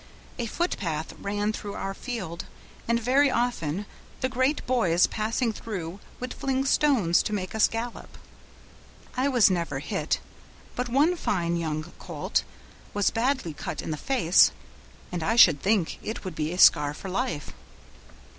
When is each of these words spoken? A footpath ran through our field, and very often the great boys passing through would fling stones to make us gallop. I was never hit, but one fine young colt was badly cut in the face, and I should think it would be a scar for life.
A 0.39 0.47
footpath 0.47 1.13
ran 1.21 1.53
through 1.53 1.75
our 1.75 1.93
field, 1.93 2.45
and 2.87 2.99
very 2.99 3.29
often 3.29 3.85
the 4.21 4.29
great 4.29 4.65
boys 4.65 5.05
passing 5.05 5.53
through 5.53 5.99
would 6.19 6.33
fling 6.33 6.65
stones 6.65 7.21
to 7.21 7.31
make 7.33 7.53
us 7.53 7.67
gallop. 7.67 8.17
I 9.15 9.27
was 9.27 9.51
never 9.51 9.77
hit, 9.77 10.19
but 10.75 10.89
one 10.89 11.15
fine 11.15 11.55
young 11.55 11.83
colt 11.99 12.43
was 12.95 13.11
badly 13.11 13.53
cut 13.53 13.79
in 13.83 13.91
the 13.91 13.95
face, 13.95 14.49
and 15.11 15.21
I 15.21 15.35
should 15.35 15.61
think 15.61 15.99
it 16.01 16.25
would 16.25 16.33
be 16.33 16.51
a 16.51 16.57
scar 16.57 16.95
for 16.95 17.07
life. 17.07 17.53